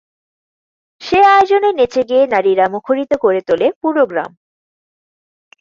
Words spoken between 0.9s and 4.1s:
সে আয়োজনে নেচে-গেয়ে নারীরা মুখরিত করে তোলে পুরো